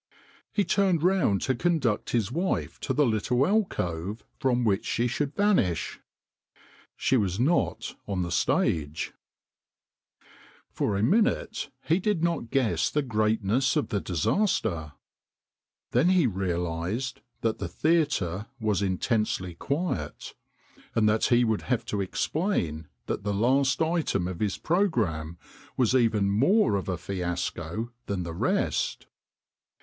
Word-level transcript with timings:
He 0.51 0.65
turned 0.65 1.03
round 1.03 1.43
to 1.43 1.53
conduct 1.53 2.09
his 2.09 2.31
wife 2.31 2.79
to 2.79 2.91
the 2.91 3.05
little 3.05 3.45
alcove 3.45 4.23
from 4.39 4.63
which 4.63 4.83
she 4.83 5.05
should 5.05 5.35
vanish. 5.35 5.99
She 6.97 7.17
was 7.17 7.39
not 7.39 7.95
on 8.07 8.23
the 8.23 8.31
stage! 8.31 9.13
For 10.71 10.97
a 10.97 11.03
minute 11.03 11.69
he 11.83 11.99
did 11.99 12.23
not 12.23 12.49
guess 12.49 12.89
the 12.89 13.03
greatness 13.03 13.75
of 13.75 13.89
the 13.89 14.01
disaster. 14.01 14.93
Then 15.91 16.09
he 16.09 16.25
realised 16.25 17.21
that 17.41 17.59
the 17.59 17.67
theatre 17.69 18.47
was 18.59 18.81
intensely 18.81 19.53
quiet, 19.53 20.33
and 20.95 21.07
that 21.07 21.25
he 21.25 21.43
would 21.43 21.61
have 21.69 21.85
to 21.85 22.01
explain 22.01 22.87
that 23.05 23.23
the 23.23 23.35
last 23.35 23.79
item 23.83 24.27
of 24.27 24.39
his 24.39 24.57
pro 24.57 24.87
gramme 24.87 25.37
was 25.77 25.93
even 25.93 26.27
more 26.31 26.75
of 26.75 26.89
a 26.89 26.97
fiasco 26.97 27.91
than 28.07 28.23
the 28.23 28.33
rest. 28.33 29.05